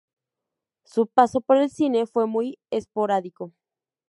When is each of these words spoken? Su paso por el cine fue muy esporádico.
Su 0.83 1.05
paso 1.05 1.41
por 1.41 1.57
el 1.57 1.69
cine 1.69 2.07
fue 2.07 2.25
muy 2.25 2.57
esporádico. 2.71 3.53